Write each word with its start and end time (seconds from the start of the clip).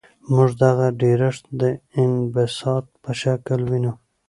موږ 0.33 0.49
دغه 0.63 0.85
ډیرښت 1.01 1.43
د 1.61 1.63
انبساط 2.03 2.85
په 3.03 3.11
شکل 3.21 3.59
وینو. 3.69 3.93